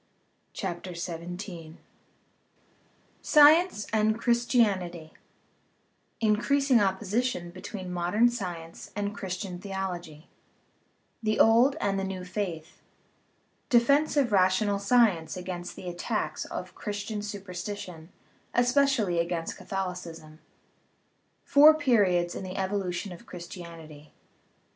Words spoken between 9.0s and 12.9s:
Christian Theology The Old and the New Faith